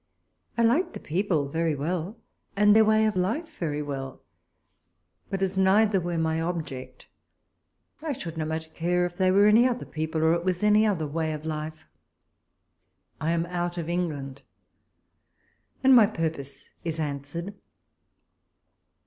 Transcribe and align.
I 0.57 0.63
like 0.63 0.93
the 0.93 0.99
people 0.99 1.47
very 1.47 1.75
well, 1.75 2.17
and 2.55 2.75
their 2.75 2.83
way 2.83 3.05
of 3.05 3.15
life 3.15 3.59
very 3.59 3.83
well; 3.83 4.23
but 5.29 5.43
as 5.43 5.59
neither 5.59 5.99
were 5.99 6.17
my 6.17 6.41
object, 6.41 7.07
I 8.01 8.13
should 8.13 8.35
not 8.35 8.47
much 8.47 8.73
care 8.73 9.05
if 9.05 9.15
thej' 9.19 9.31
were 9.31 9.45
any 9.45 9.67
other 9.67 9.85
people, 9.85 10.23
or 10.23 10.33
it 10.33 10.43
was 10.43 10.63
any 10.63 10.87
other 10.87 11.05
way 11.05 11.33
of 11.33 11.45
life. 11.45 11.85
I 13.19 13.29
am 13.29 13.45
out 13.45 13.77
of 13.77 13.89
England, 13.89 14.41
and 15.83 15.95
my 15.95 16.07
purpose 16.07 16.71
is 16.83 16.99
answered. 16.99 17.53